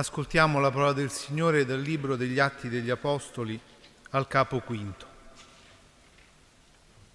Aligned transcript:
Ascoltiamo 0.00 0.60
la 0.60 0.70
parola 0.70 0.94
del 0.94 1.10
Signore 1.10 1.66
dal 1.66 1.78
Libro 1.78 2.16
degli 2.16 2.38
Atti 2.38 2.70
degli 2.70 2.88
Apostoli 2.88 3.60
al 4.12 4.26
capo 4.28 4.60
quinto. 4.60 5.06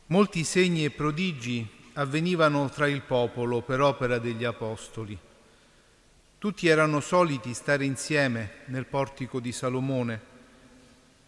Molti 0.06 0.44
segni 0.44 0.86
e 0.86 0.92
prodigi 0.92 1.68
avvenivano 1.94 2.70
tra 2.70 2.88
il 2.88 3.02
popolo 3.02 3.64
per 3.64 3.82
opera 3.82 4.20
degli 4.20 4.44
Apostoli. 4.44 5.18
Tutti 6.38 6.68
erano 6.68 7.00
soliti 7.00 7.56
stare 7.56 7.86
insieme 7.86 8.58
nel 8.66 8.86
portico 8.86 9.40
di 9.40 9.52
Salomone. 9.52 10.22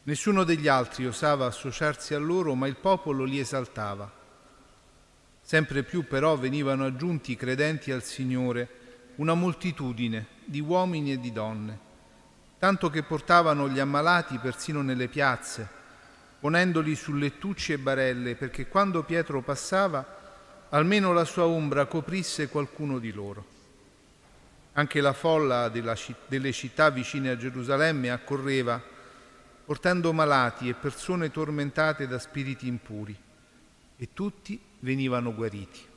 Nessuno 0.04 0.44
degli 0.44 0.68
altri 0.68 1.08
osava 1.08 1.48
associarsi 1.48 2.14
a 2.14 2.20
loro, 2.20 2.54
ma 2.54 2.68
il 2.68 2.76
popolo 2.76 3.24
li 3.24 3.40
esaltava. 3.40 4.08
Sempre 5.42 5.82
più 5.82 6.06
però 6.06 6.38
venivano 6.38 6.86
aggiunti 6.86 7.36
credenti 7.36 7.92
al 7.92 8.04
Signore 8.04 8.86
una 9.18 9.34
moltitudine 9.34 10.26
di 10.46 10.60
uomini 10.60 11.12
e 11.12 11.20
di 11.20 11.32
donne, 11.32 11.80
tanto 12.58 12.90
che 12.90 13.04
portavano 13.04 13.70
gli 13.70 13.80
ammalati 13.80 14.38
persino 14.38 14.82
nelle 14.82 15.08
piazze, 15.08 15.68
ponendoli 16.40 16.96
su 16.96 17.14
lettucci 17.14 17.74
e 17.74 17.78
barelle, 17.78 18.36
perché 18.36 18.68
quando 18.68 19.04
Pietro 19.04 19.42
passava 19.42 20.16
almeno 20.70 21.14
la 21.14 21.26
sua 21.26 21.46
ombra 21.46 21.86
coprisse 21.86 22.50
qualcuno 22.50 23.00
di 23.00 23.12
loro. 23.12 23.56
Anche 24.74 25.02
la 25.02 25.14
folla 25.14 25.70
delle 25.70 26.52
città 26.52 26.90
vicine 26.92 27.30
a 27.30 27.38
Gerusalemme 27.38 28.12
accorreva, 28.12 28.80
portando 29.66 30.14
malati 30.14 30.70
e 30.70 30.76
persone 30.76 31.32
tormentate 31.32 32.08
da 32.08 32.20
spiriti 32.20 32.68
impuri, 32.68 33.18
e 33.98 34.10
tutti 34.14 34.62
venivano 34.80 35.34
guariti. 35.34 35.96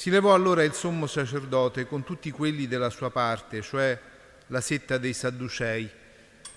Si 0.00 0.08
levò 0.08 0.32
allora 0.32 0.64
il 0.64 0.72
sommo 0.72 1.06
sacerdote 1.06 1.86
con 1.86 2.04
tutti 2.04 2.30
quelli 2.30 2.66
della 2.66 2.88
sua 2.88 3.10
parte, 3.10 3.60
cioè 3.60 4.00
la 4.46 4.62
setta 4.62 4.96
dei 4.96 5.12
Sadducei, 5.12 5.90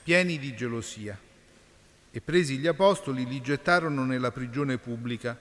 pieni 0.02 0.40
di 0.40 0.56
gelosia. 0.56 1.20
E 2.10 2.22
presi 2.22 2.58
gli 2.58 2.68
apostoli 2.68 3.28
li 3.28 3.42
gettarono 3.42 4.06
nella 4.06 4.32
prigione 4.32 4.78
pubblica. 4.78 5.38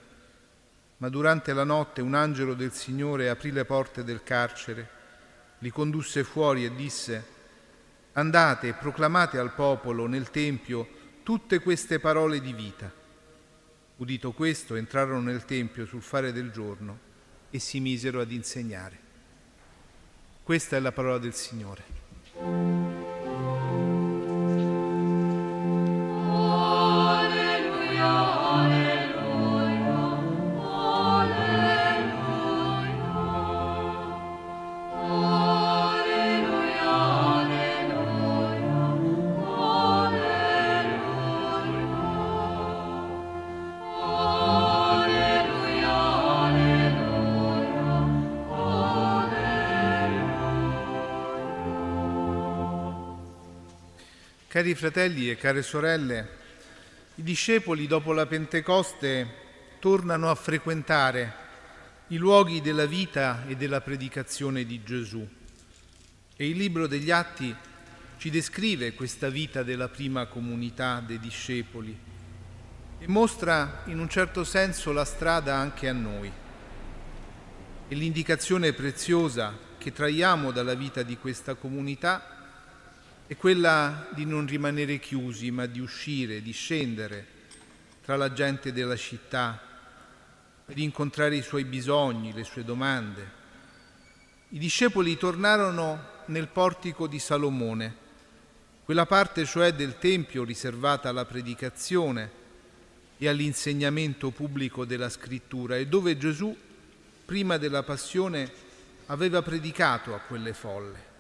Ma 0.97 1.09
durante 1.09 1.53
la 1.53 1.63
notte 1.63 2.01
un 2.01 2.15
angelo 2.15 2.55
del 2.55 2.73
Signore 2.73 3.29
aprì 3.29 3.53
le 3.53 3.65
porte 3.65 4.03
del 4.03 4.25
carcere, 4.25 4.89
li 5.59 5.71
condusse 5.71 6.25
fuori 6.25 6.65
e 6.65 6.75
disse, 6.75 7.25
Andate 8.15 8.67
e 8.67 8.75
proclamate 8.75 9.39
al 9.39 9.55
popolo 9.55 10.09
nel 10.09 10.29
Tempio 10.31 10.89
tutte 11.23 11.61
queste 11.61 12.01
parole 12.01 12.41
di 12.41 12.53
vita. 12.53 12.93
Udito 13.99 14.33
questo, 14.33 14.75
entrarono 14.75 15.21
nel 15.21 15.45
Tempio 15.45 15.87
sul 15.87 16.03
fare 16.03 16.33
del 16.33 16.51
giorno 16.51 17.11
e 17.53 17.59
si 17.59 17.79
misero 17.79 18.21
ad 18.21 18.33
insegnare. 18.33 18.99
Questa 20.43 20.77
è 20.77 20.81
la 20.81 20.91
parola 20.91 21.19
del 21.19 21.35
Signore. 21.35 22.72
Cari 54.53 54.75
fratelli 54.75 55.31
e 55.31 55.37
care 55.37 55.63
sorelle, 55.63 56.29
i 57.15 57.23
discepoli 57.23 57.87
dopo 57.87 58.13
la 58.13 58.27
Pentecoste 58.27 59.27
tornano 59.79 60.29
a 60.29 60.35
frequentare 60.35 61.35
i 62.09 62.19
luoghi 62.19 62.61
della 62.61 62.85
vita 62.85 63.47
e 63.47 63.57
della 63.57 63.81
predicazione 63.81 64.67
di 64.67 64.83
Gesù. 64.85 65.27
E 66.37 66.47
il 66.47 66.59
libro 66.59 66.87
degli 66.87 67.11
Atti 67.11 67.57
ci 68.19 68.29
descrive 68.29 68.93
questa 68.93 69.31
vita 69.31 69.63
della 69.63 69.89
prima 69.89 70.27
comunità 70.27 71.01
dei 71.01 71.19
discepoli 71.19 71.99
e 72.99 73.09
mostra 73.09 73.85
in 73.87 73.99
un 73.99 74.11
certo 74.11 74.45
senso 74.45 74.93
la 74.93 75.07
strada 75.07 75.57
anche 75.57 75.89
a 75.89 75.95
noi. 75.95 76.31
E 77.89 77.95
l'indicazione 77.95 78.75
preziosa 78.75 79.57
che 79.79 79.93
traiamo 79.93 80.51
dalla 80.51 80.75
vita 80.75 81.03
di 81.03 81.17
questa 81.17 81.55
comunità 81.55 82.32
è 83.33 83.37
quella 83.37 84.09
di 84.11 84.27
non 84.27 84.47
rimanere 84.47 84.99
chiusi, 84.99 85.51
ma 85.51 85.65
di 85.65 85.81
uscire, 85.81 86.43
di 86.43 86.53
scendere 86.53 87.27
tra 88.03 88.17
la 88.17 88.31
gente 88.35 88.75
della 88.75 88.97
città, 88.97 89.59
di 90.67 90.83
incontrare 90.83 91.37
i 91.37 91.43
suoi 91.43 91.65
bisogni, 91.65 92.35
le 92.35 92.45
sue 92.45 92.63
domande. 92.63 93.41
I 94.51 94.59
discepoli 94.59 95.17
tornarono 95.17 96.09
nel 96.27 96.49
portico 96.49 97.07
di 97.07 97.19
Salomone, 97.19 97.97
quella 98.85 99.07
parte 99.07 99.47
cioè 99.47 99.73
del 99.73 99.99
Tempio 99.99 100.45
riservata 100.45 101.09
alla 101.09 101.25
predicazione 101.25 102.31
e 103.17 103.29
all'insegnamento 103.29 104.29
pubblico 104.29 104.85
della 104.85 105.09
scrittura 105.09 105.79
e 105.79 105.87
dove 105.87 106.19
Gesù, 106.19 106.55
prima 107.25 107.57
della 107.57 107.83
passione, 107.83 108.53
aveva 109.07 109.41
predicato 109.41 110.15
a 110.15 110.19
quelle 110.19 110.53
folle. 110.53 111.12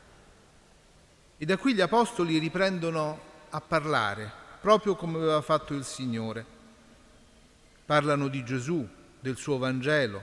E 1.42 1.44
da 1.44 1.56
qui 1.56 1.74
gli 1.74 1.80
apostoli 1.80 2.38
riprendono 2.38 3.20
a 3.50 3.60
parlare, 3.60 4.30
proprio 4.60 4.94
come 4.94 5.16
aveva 5.16 5.40
fatto 5.40 5.74
il 5.74 5.82
Signore. 5.82 6.46
Parlano 7.84 8.28
di 8.28 8.44
Gesù, 8.44 8.88
del 9.18 9.36
suo 9.36 9.58
Vangelo, 9.58 10.22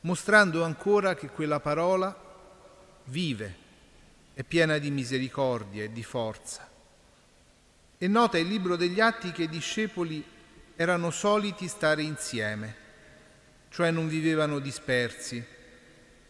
mostrando 0.00 0.64
ancora 0.64 1.14
che 1.14 1.28
quella 1.28 1.60
parola 1.60 2.18
vive, 3.04 3.56
è 4.34 4.42
piena 4.42 4.78
di 4.78 4.90
misericordia 4.90 5.84
e 5.84 5.92
di 5.92 6.02
forza. 6.02 6.68
E 7.96 8.08
nota 8.08 8.38
il 8.38 8.48
libro 8.48 8.74
degli 8.74 8.98
atti 8.98 9.30
che 9.30 9.44
i 9.44 9.48
discepoli 9.48 10.24
erano 10.74 11.12
soliti 11.12 11.68
stare 11.68 12.02
insieme, 12.02 12.74
cioè 13.68 13.92
non 13.92 14.08
vivevano 14.08 14.58
dispersi, 14.58 15.46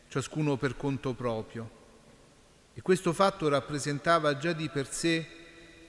ciascuno 0.09 0.59
per 0.59 0.77
conto 0.77 1.15
proprio 1.15 1.81
e 2.75 2.81
questo 2.81 3.13
fatto 3.13 3.49
rappresentava 3.49 4.39
già 4.39 4.53
di 4.53 4.69
per 4.69 4.91
sé 4.91 5.27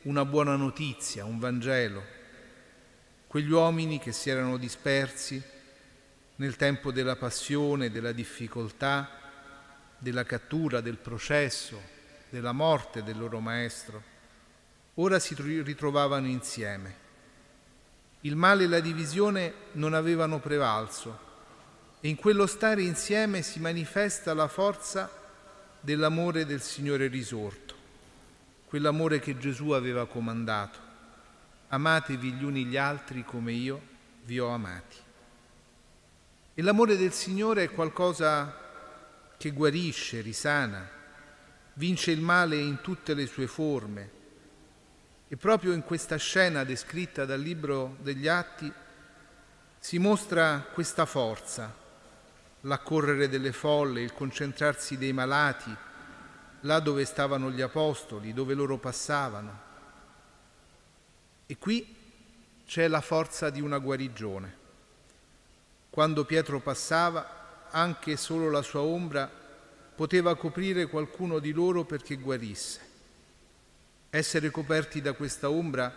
una 0.04 0.26
buona 0.26 0.56
notizia, 0.56 1.24
un 1.24 1.40
Vangelo. 1.40 2.04
Quegli 3.28 3.52
uomini 3.52 4.00
che 4.00 4.12
si 4.12 4.30
erano 4.30 4.58
dispersi 4.58 5.42
nel 6.36 6.56
tempo 6.56 6.92
della 6.92 7.16
passione, 7.16 7.90
della 7.90 8.12
difficoltà, 8.12 9.10
della 9.98 10.26
cattura, 10.26 10.82
del 10.82 10.98
processo, 10.98 11.82
della 12.30 12.52
morte 12.52 13.02
del 13.04 13.18
loro 13.18 13.40
maestro, 13.40 14.04
ora 14.96 15.20
si 15.20 15.36
ritrovavano 15.38 16.28
insieme. 16.28 17.02
Il 18.22 18.36
male 18.36 18.66
e 18.66 18.68
la 18.68 18.80
divisione 18.82 19.54
non 19.74 19.94
avevano 19.94 20.40
prevalso 20.40 21.32
e 22.02 22.10
in 22.10 22.18
quello 22.18 22.46
stare 22.46 22.82
insieme 22.82 23.42
si 23.42 23.60
manifesta 23.60 24.34
la 24.34 24.48
forza 24.48 25.23
dell'amore 25.84 26.46
del 26.46 26.62
Signore 26.62 27.08
risorto, 27.08 27.76
quell'amore 28.68 29.20
che 29.20 29.38
Gesù 29.38 29.72
aveva 29.72 30.08
comandato. 30.08 30.80
Amatevi 31.68 32.32
gli 32.32 32.44
uni 32.46 32.64
gli 32.64 32.78
altri 32.78 33.26
come 33.26 33.52
io 33.52 33.82
vi 34.24 34.40
ho 34.40 34.48
amati. 34.48 34.96
E 36.54 36.62
l'amore 36.62 36.96
del 36.96 37.12
Signore 37.12 37.64
è 37.64 37.72
qualcosa 37.72 38.62
che 39.38 39.52
guarisce, 39.52 40.22
risana, 40.22 40.90
vince 41.74 42.12
il 42.12 42.22
male 42.22 42.56
in 42.56 42.80
tutte 42.80 43.14
le 43.14 43.26
sue 43.26 43.48
forme. 43.48 44.22
E 45.28 45.36
proprio 45.36 45.74
in 45.74 45.84
questa 45.84 46.16
scena 46.16 46.64
descritta 46.64 47.26
dal 47.26 47.42
Libro 47.42 47.98
degli 48.00 48.30
Atti 48.30 48.72
si 49.80 49.98
mostra 49.98 50.66
questa 50.72 51.06
forza 51.06 51.82
l'accorrere 52.66 53.30
delle 53.30 53.52
folle, 53.52 54.02
il 54.02 54.14
concentrarsi 54.14 54.98
dei 54.98 55.14
malati, 55.14 55.76
là 56.62 56.80
dove 56.80 57.06
stavano 57.06 57.52
gli 57.52 57.62
apostoli, 57.62 58.34
dove 58.34 58.54
loro 58.54 58.78
passavano. 58.78 59.72
E 61.46 61.58
qui 61.58 61.96
c'è 62.66 62.88
la 62.88 63.02
forza 63.02 63.50
di 63.50 63.60
una 63.60 63.80
guarigione. 63.80 64.62
Quando 65.90 66.26
Pietro 66.26 66.60
passava, 66.60 67.68
anche 67.70 68.16
solo 68.16 68.50
la 68.50 68.62
sua 68.62 68.82
ombra 68.82 69.30
poteva 69.96 70.36
coprire 70.36 70.88
qualcuno 70.88 71.40
di 71.40 71.52
loro 71.52 71.84
perché 71.84 72.16
guarisse. 72.16 72.92
Essere 74.10 74.50
coperti 74.52 75.02
da 75.02 75.14
questa 75.14 75.50
ombra 75.50 75.94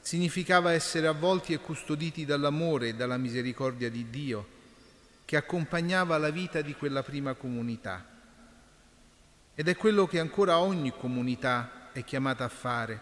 significava 0.00 0.72
essere 0.72 1.06
avvolti 1.06 1.52
e 1.52 1.58
custoditi 1.58 2.24
dall'amore 2.24 2.88
e 2.88 2.94
dalla 2.94 3.16
misericordia 3.16 3.88
di 3.90 4.10
Dio 4.10 4.56
che 5.28 5.36
accompagnava 5.36 6.16
la 6.16 6.30
vita 6.30 6.62
di 6.62 6.72
quella 6.74 7.02
prima 7.02 7.34
comunità. 7.34 8.02
Ed 9.54 9.68
è 9.68 9.76
quello 9.76 10.06
che 10.06 10.20
ancora 10.20 10.56
ogni 10.56 10.90
comunità 10.90 11.90
è 11.92 12.02
chiamata 12.02 12.44
a 12.44 12.48
fare, 12.48 13.00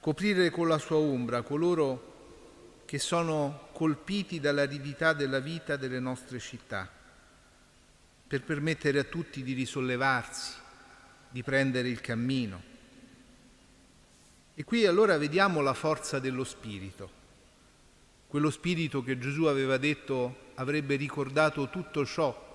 coprire 0.00 0.50
con 0.50 0.66
la 0.66 0.78
sua 0.78 0.96
ombra 0.96 1.42
coloro 1.42 2.82
che 2.84 2.98
sono 2.98 3.68
colpiti 3.70 4.40
dall'aridità 4.40 5.12
della 5.12 5.38
vita 5.38 5.76
delle 5.76 6.00
nostre 6.00 6.40
città, 6.40 6.90
per 8.26 8.42
permettere 8.42 8.98
a 8.98 9.04
tutti 9.04 9.44
di 9.44 9.52
risollevarsi, 9.52 10.54
di 11.28 11.44
prendere 11.44 11.90
il 11.90 12.00
cammino. 12.00 12.60
E 14.52 14.64
qui 14.64 14.84
allora 14.84 15.16
vediamo 15.16 15.60
la 15.60 15.74
forza 15.74 16.18
dello 16.18 16.42
Spirito 16.42 17.19
quello 18.30 18.50
spirito 18.50 19.02
che 19.02 19.18
Gesù 19.18 19.46
aveva 19.46 19.76
detto 19.76 20.52
avrebbe 20.54 20.94
ricordato 20.94 21.68
tutto 21.68 22.06
ciò 22.06 22.48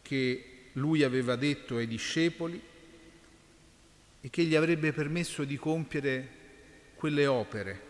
che 0.00 0.70
lui 0.72 1.02
aveva 1.02 1.36
detto 1.36 1.76
ai 1.76 1.86
discepoli 1.86 2.58
e 4.22 4.30
che 4.30 4.44
gli 4.44 4.54
avrebbe 4.54 4.94
permesso 4.94 5.44
di 5.44 5.58
compiere 5.58 6.28
quelle 6.94 7.26
opere 7.26 7.82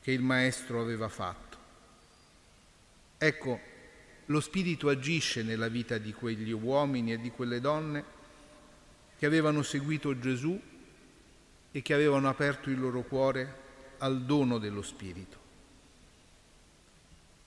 che 0.00 0.10
il 0.10 0.20
Maestro 0.20 0.80
aveva 0.80 1.08
fatto. 1.08 1.56
Ecco, 3.18 3.60
lo 4.24 4.40
Spirito 4.40 4.88
agisce 4.88 5.44
nella 5.44 5.68
vita 5.68 5.96
di 5.98 6.12
quegli 6.12 6.50
uomini 6.50 7.12
e 7.12 7.20
di 7.20 7.30
quelle 7.30 7.60
donne 7.60 8.04
che 9.16 9.26
avevano 9.26 9.62
seguito 9.62 10.18
Gesù 10.18 10.60
e 11.70 11.82
che 11.82 11.94
avevano 11.94 12.28
aperto 12.28 12.68
il 12.68 12.80
loro 12.80 13.02
cuore 13.02 13.66
al 13.98 14.22
dono 14.22 14.58
dello 14.58 14.82
Spirito. 14.82 15.36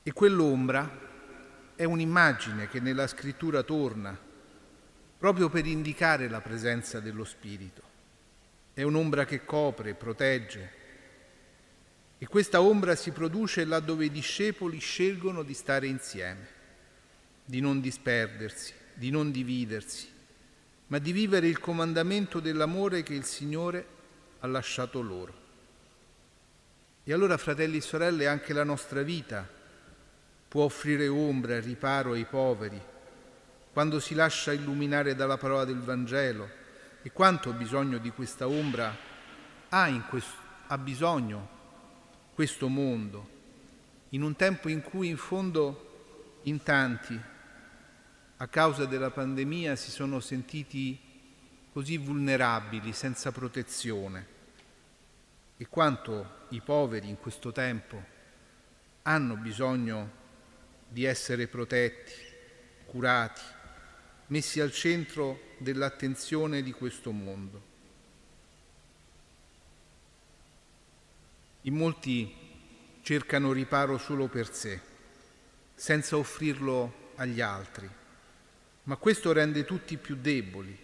E 0.04 0.12
quell'ombra 0.14 1.10
è 1.76 1.84
un'immagine 1.84 2.68
che 2.68 2.80
nella 2.80 3.08
scrittura 3.08 3.64
torna 3.64 4.18
proprio 5.18 5.50
per 5.50 5.68
indicare 5.68 6.28
la 6.28 6.42
presenza 6.42 7.00
dello 7.00 7.24
Spirito. 7.24 7.82
È 8.74 8.82
un'ombra 8.82 9.26
che 9.26 9.46
copre, 9.46 9.94
protegge. 9.94 10.80
E 12.18 12.26
questa 12.28 12.62
ombra 12.62 12.96
si 12.96 13.12
produce 13.12 13.66
laddove 13.66 14.06
i 14.06 14.12
discepoli 14.12 14.80
scelgono 14.80 15.44
di 15.44 15.54
stare 15.54 15.88
insieme, 15.88 16.48
di 17.46 17.60
non 17.60 17.82
disperdersi, 17.82 18.74
di 18.94 19.10
non 19.10 19.32
dividersi, 19.32 20.08
ma 20.88 20.98
di 20.98 21.12
vivere 21.12 21.48
il 21.48 21.60
comandamento 21.60 22.40
dell'amore 22.40 23.04
che 23.04 23.14
il 23.14 23.24
Signore 23.24 23.86
ha 24.40 24.48
lasciato 24.48 25.02
loro. 25.02 25.41
E 27.04 27.14
allora, 27.14 27.38
fratelli 27.38 27.78
e 27.78 27.82
sorelle, 27.82 28.28
anche 28.28 28.54
la 28.54 28.64
nostra 28.64 29.02
vita 29.02 29.48
può 30.48 30.66
offrire 30.66 31.08
ombra 31.08 31.56
e 31.56 31.60
riparo 31.62 32.12
ai 32.12 32.26
poveri 32.26 32.80
quando 33.72 34.00
si 34.00 34.14
lascia 34.14 34.52
illuminare 34.52 35.16
dalla 35.16 35.38
parola 35.38 35.66
del 35.66 35.80
Vangelo. 35.80 36.60
E 37.02 37.12
quanto 37.12 37.54
bisogno 37.54 37.98
di 37.98 38.12
questa 38.12 38.48
ombra 38.48 38.96
ha, 39.70 40.06
questo, 40.08 40.36
ha 40.68 40.78
bisogno 40.78 41.60
questo 42.36 42.68
mondo, 42.68 43.30
in 44.10 44.22
un 44.22 44.36
tempo 44.36 44.70
in 44.70 44.84
cui 44.84 45.08
in 45.08 45.18
fondo 45.18 46.40
in 46.44 46.62
tanti, 46.62 47.20
a 48.38 48.48
causa 48.48 48.86
della 48.86 49.10
pandemia, 49.10 49.76
si 49.76 49.90
sono 49.90 50.20
sentiti 50.20 51.00
così 51.72 51.98
vulnerabili, 51.98 52.94
senza 52.94 53.32
protezione 53.32 54.40
e 55.62 55.68
quanto 55.70 56.48
i 56.50 56.60
poveri 56.60 57.08
in 57.08 57.20
questo 57.20 57.52
tempo 57.52 58.04
hanno 59.04 59.36
bisogno 59.36 60.10
di 60.88 61.04
essere 61.04 61.46
protetti, 61.46 62.14
curati, 62.88 63.42
messi 64.28 64.60
al 64.60 64.72
centro 64.72 65.54
dell'attenzione 65.60 66.64
di 66.64 66.72
questo 66.72 67.12
mondo. 67.12 67.62
In 71.62 71.76
molti 71.76 72.36
cercano 73.04 73.52
riparo 73.52 74.00
solo 74.00 74.28
per 74.28 74.52
sé, 74.52 74.82
senza 75.76 76.18
offrirlo 76.18 77.12
agli 77.18 77.40
altri, 77.40 77.88
ma 78.86 78.96
questo 78.96 79.32
rende 79.32 79.64
tutti 79.64 79.96
più 79.98 80.16
deboli. 80.16 80.76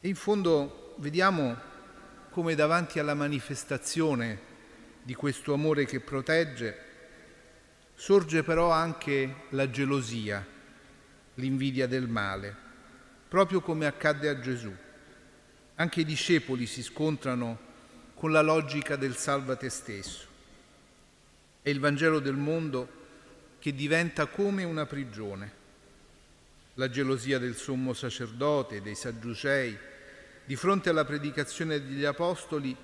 E 0.00 0.06
in 0.06 0.16
fondo 0.16 0.94
vediamo 0.98 1.70
come 2.32 2.54
davanti 2.54 2.98
alla 2.98 3.12
manifestazione 3.12 4.40
di 5.02 5.14
questo 5.14 5.52
amore 5.52 5.84
che 5.84 6.00
protegge, 6.00 6.78
sorge 7.94 8.42
però 8.42 8.70
anche 8.70 9.34
la 9.50 9.68
gelosia, 9.68 10.44
l'invidia 11.34 11.86
del 11.86 12.08
male, 12.08 12.56
proprio 13.28 13.60
come 13.60 13.84
accadde 13.84 14.30
a 14.30 14.40
Gesù. 14.40 14.74
Anche 15.74 16.00
i 16.00 16.06
discepoli 16.06 16.64
si 16.64 16.82
scontrano 16.82 17.58
con 18.14 18.32
la 18.32 18.40
logica 18.40 18.96
del 18.96 19.14
salva 19.14 19.54
te 19.54 19.68
stesso. 19.68 20.26
È 21.60 21.68
il 21.68 21.80
Vangelo 21.80 22.18
del 22.18 22.36
mondo 22.36 22.88
che 23.58 23.74
diventa 23.74 24.24
come 24.24 24.64
una 24.64 24.86
prigione. 24.86 25.60
La 26.74 26.88
gelosia 26.88 27.38
del 27.38 27.56
sommo 27.56 27.92
sacerdote, 27.92 28.80
dei 28.80 28.94
sadducei, 28.94 29.90
di 30.44 30.56
fronte 30.56 30.90
alla 30.90 31.04
predicazione 31.04 31.80
degli 31.80 32.04
Apostoli 32.04 32.76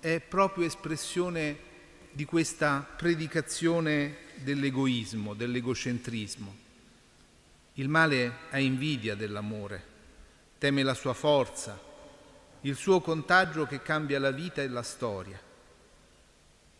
è 0.00 0.20
proprio 0.20 0.66
espressione 0.66 1.66
di 2.12 2.24
questa 2.24 2.86
predicazione 2.96 4.16
dell'egoismo, 4.36 5.34
dell'egocentrismo. 5.34 6.56
Il 7.74 7.88
male 7.88 8.32
ha 8.50 8.58
invidia 8.58 9.14
dell'amore, 9.14 9.82
teme 10.58 10.82
la 10.82 10.94
sua 10.94 11.14
forza, 11.14 11.80
il 12.62 12.74
suo 12.74 13.00
contagio 13.00 13.66
che 13.66 13.82
cambia 13.82 14.18
la 14.18 14.30
vita 14.30 14.62
e 14.62 14.68
la 14.68 14.82
storia. 14.82 15.40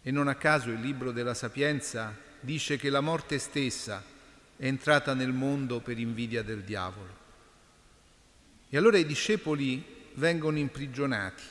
E 0.03 0.11
non 0.11 0.29
a 0.29 0.35
caso 0.35 0.71
il 0.71 0.81
libro 0.81 1.13
della 1.13 1.35
Sapienza 1.35 2.17
dice 2.41 2.77
che 2.77 2.91
la 2.91 3.01
morte 3.01 3.39
stessa 3.39 4.03
è 4.57 4.67
entrata 4.67 5.15
nel 5.15 5.33
mondo 5.33 5.81
per 5.81 5.99
invidia 5.99 6.43
del 6.43 6.63
diavolo. 6.63 7.17
E 8.69 8.77
allora 8.77 8.99
i 8.99 9.07
discepoli 9.07 9.97
vengono 10.19 10.59
imprigionati, 10.59 11.45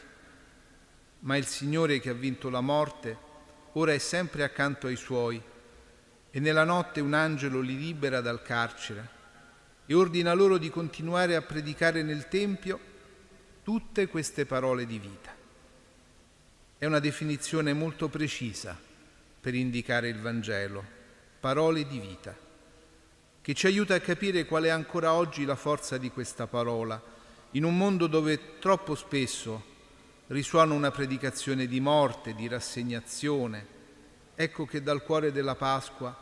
ma 1.20 1.38
il 1.38 1.46
Signore 1.46 2.00
che 2.00 2.10
ha 2.10 2.14
vinto 2.14 2.50
la 2.50 2.62
morte 2.62 3.26
ora 3.74 3.94
è 3.94 3.98
sempre 3.98 4.44
accanto 4.44 4.88
ai 4.88 4.96
suoi 4.96 5.42
e 6.30 6.40
nella 6.40 6.66
notte 6.66 7.00
un 7.00 7.14
angelo 7.14 7.62
li 7.62 7.78
libera 7.78 8.22
dal 8.22 8.42
carcere 8.42 9.16
e 9.86 9.94
ordina 9.94 10.34
loro 10.34 10.58
di 10.58 10.70
continuare 10.70 11.36
a 11.36 11.42
predicare 11.42 12.04
nel 12.04 12.28
Tempio 12.28 12.80
tutte 13.64 14.08
queste 14.08 14.46
parole 14.46 14.86
di 14.86 15.00
vita. 15.00 15.36
È 16.78 16.86
una 16.86 17.00
definizione 17.00 17.74
molto 17.74 18.10
precisa 18.10 18.78
per 19.40 19.56
indicare 19.56 20.10
il 20.10 20.20
Vangelo, 20.20 20.84
parole 21.40 21.88
di 21.88 22.00
vita, 22.00 22.36
che 23.42 23.54
ci 23.54 23.66
aiuta 23.66 23.96
a 23.96 24.02
capire 24.02 24.46
qual 24.46 24.64
è 24.64 24.70
ancora 24.70 25.14
oggi 25.14 25.46
la 25.46 25.56
forza 25.56 25.98
di 25.98 26.12
questa 26.12 26.48
parola 26.48 27.16
in 27.58 27.64
un 27.64 27.76
mondo 27.76 28.06
dove 28.06 28.60
troppo 28.60 28.94
spesso 28.94 29.76
risuona 30.28 30.76
una 30.76 30.92
predicazione 30.92 31.66
di 31.66 31.80
morte, 31.80 32.36
di 32.36 32.48
rassegnazione, 32.48 33.66
ecco 34.36 34.68
che 34.68 34.84
dal 34.84 35.02
cuore 35.02 35.32
della 35.32 35.56
Pasqua, 35.56 36.16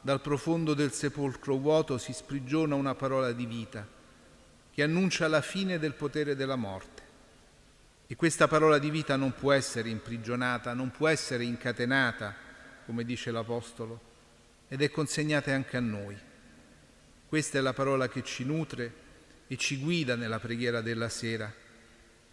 dal 0.00 0.22
profondo 0.22 0.72
del 0.72 0.92
sepolcro 0.92 1.58
vuoto 1.58 1.98
si 1.98 2.14
sprigiona 2.14 2.76
una 2.76 2.94
parola 2.94 3.32
di 3.32 3.44
vita 3.44 3.86
che 4.72 4.82
annuncia 4.82 5.28
la 5.28 5.42
fine 5.42 5.78
del 5.78 5.92
potere 5.92 6.34
della 6.34 6.56
morte. 6.56 7.02
E 8.06 8.16
questa 8.16 8.48
parola 8.48 8.78
di 8.78 8.88
vita 8.88 9.16
non 9.16 9.34
può 9.34 9.52
essere 9.52 9.90
imprigionata, 9.90 10.72
non 10.72 10.90
può 10.90 11.08
essere 11.08 11.44
incatenata, 11.44 12.34
come 12.86 13.04
dice 13.04 13.30
l'Apostolo, 13.30 14.00
ed 14.66 14.80
è 14.80 14.88
consegnata 14.90 15.52
anche 15.52 15.76
a 15.76 15.80
noi. 15.80 16.16
Questa 17.28 17.58
è 17.58 17.60
la 17.60 17.74
parola 17.74 18.08
che 18.08 18.24
ci 18.24 18.44
nutre 18.44 19.08
e 19.52 19.56
ci 19.56 19.78
guida 19.78 20.14
nella 20.14 20.38
preghiera 20.38 20.80
della 20.80 21.08
sera 21.08 21.52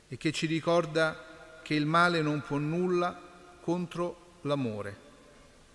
e 0.07 0.17
che 0.17 0.31
ci 0.31 0.45
ricorda 0.45 1.59
che 1.63 1.73
il 1.73 1.87
male 1.87 2.21
non 2.21 2.43
può 2.43 2.57
nulla 2.57 3.19
contro 3.59 4.35
l'amore, 4.41 4.95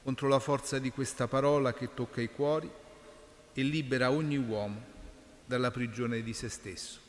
contro 0.05 0.29
la 0.29 0.39
forza 0.39 0.79
di 0.79 0.91
questa 0.91 1.27
parola 1.27 1.75
che 1.75 1.95
tocca 1.95 2.21
i 2.21 2.29
cuori 2.29 2.71
e 3.53 3.63
libera 3.65 4.13
ogni 4.13 4.37
uomo 4.37 4.85
dalla 5.45 5.73
prigione 5.73 6.23
di 6.23 6.33
se 6.33 6.49
stesso. 6.49 7.02